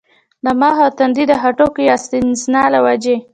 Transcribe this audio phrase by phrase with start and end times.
[0.43, 3.15] د مخ او تندي د هډوکو يا سائنسز له وجې